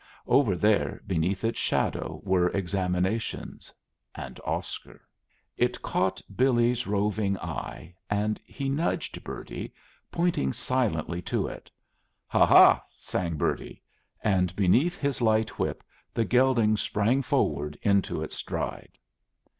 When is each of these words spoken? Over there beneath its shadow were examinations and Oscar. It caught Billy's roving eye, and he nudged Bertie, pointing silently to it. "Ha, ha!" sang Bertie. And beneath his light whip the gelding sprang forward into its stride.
Over 0.25 0.55
there 0.55 0.99
beneath 1.05 1.43
its 1.43 1.59
shadow 1.59 2.21
were 2.23 2.49
examinations 2.49 3.71
and 4.15 4.39
Oscar. 4.43 5.07
It 5.57 5.83
caught 5.83 6.23
Billy's 6.35 6.87
roving 6.87 7.37
eye, 7.37 7.93
and 8.09 8.41
he 8.43 8.67
nudged 8.67 9.23
Bertie, 9.23 9.75
pointing 10.11 10.53
silently 10.53 11.21
to 11.21 11.45
it. 11.45 11.69
"Ha, 12.29 12.47
ha!" 12.47 12.83
sang 12.97 13.35
Bertie. 13.37 13.83
And 14.23 14.55
beneath 14.55 14.97
his 14.97 15.21
light 15.21 15.59
whip 15.59 15.83
the 16.15 16.25
gelding 16.25 16.77
sprang 16.77 17.21
forward 17.21 17.77
into 17.83 18.23
its 18.23 18.35
stride. 18.35 18.97